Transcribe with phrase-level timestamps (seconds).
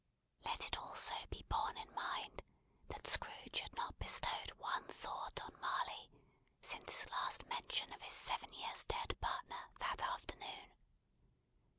[0.45, 2.41] Let it also be borne in mind
[2.87, 6.09] that Scrooge had not bestowed one thought on Marley,
[6.59, 10.71] since his last mention of his seven years' dead partner that afternoon.